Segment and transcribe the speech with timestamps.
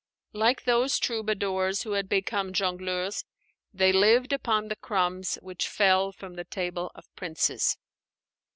[0.33, 3.23] Like those troubadours who had become jongleurs,
[3.71, 7.77] they lived upon the crumbs which fell from the table of princes.